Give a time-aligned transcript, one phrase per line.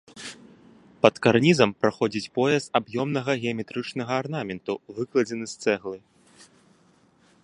[1.05, 5.97] Пад карнізам праходзіць пояс аб'ёмнага геаметрычнага арнаменту, выкладзены з цэглы.